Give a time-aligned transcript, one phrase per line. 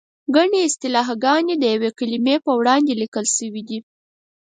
[0.35, 3.79] ګڼې اصطلاحګانې د یوې کلمې په وړاندې لیکل شوې دي.